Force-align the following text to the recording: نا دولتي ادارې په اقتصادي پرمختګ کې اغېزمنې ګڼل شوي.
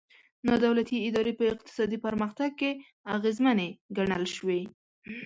نا 0.45 0.53
دولتي 0.65 0.97
ادارې 1.07 1.33
په 1.39 1.45
اقتصادي 1.55 1.97
پرمختګ 2.05 2.51
کې 2.59 2.71
اغېزمنې 3.15 3.67
ګڼل 3.97 4.23
شوي. 4.35 4.61